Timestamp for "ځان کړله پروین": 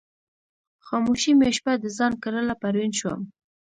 1.97-2.91